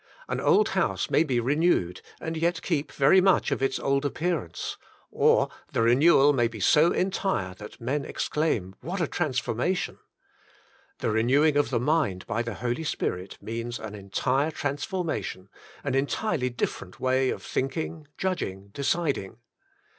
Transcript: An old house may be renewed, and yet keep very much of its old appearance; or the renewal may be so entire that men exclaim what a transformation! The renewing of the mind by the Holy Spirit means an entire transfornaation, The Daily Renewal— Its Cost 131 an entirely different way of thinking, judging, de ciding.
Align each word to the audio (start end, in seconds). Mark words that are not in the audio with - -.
An 0.27 0.39
old 0.39 0.69
house 0.69 1.11
may 1.11 1.21
be 1.23 1.39
renewed, 1.39 2.01
and 2.19 2.35
yet 2.35 2.63
keep 2.63 2.91
very 2.91 3.21
much 3.21 3.51
of 3.51 3.61
its 3.61 3.77
old 3.77 4.03
appearance; 4.03 4.75
or 5.11 5.47
the 5.73 5.83
renewal 5.83 6.33
may 6.33 6.47
be 6.47 6.59
so 6.59 6.91
entire 6.91 7.53
that 7.53 7.79
men 7.79 8.03
exclaim 8.03 8.73
what 8.81 8.99
a 8.99 9.05
transformation! 9.05 9.99
The 11.01 11.11
renewing 11.11 11.55
of 11.55 11.69
the 11.69 11.79
mind 11.79 12.25
by 12.25 12.41
the 12.41 12.55
Holy 12.55 12.83
Spirit 12.83 13.37
means 13.43 13.77
an 13.77 13.93
entire 13.93 14.49
transfornaation, 14.49 15.01
The 15.03 15.11
Daily 15.11 15.11
Renewal— 15.13 15.13
Its 15.19 15.35
Cost 15.35 15.83
131 15.83 15.83
an 15.83 15.99
entirely 16.33 16.49
different 16.49 16.99
way 16.99 17.29
of 17.29 17.43
thinking, 17.43 18.07
judging, 18.17 18.69
de 18.69 18.81
ciding. 18.83 19.35